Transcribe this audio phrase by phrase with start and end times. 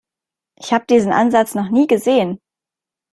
[0.57, 2.39] Ich habe diesen Ansatz noch nie gesehen.